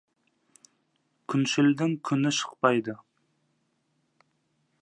Күншілдің 1.33 1.95
күні 2.11 2.33
шықпайды. 2.39 2.99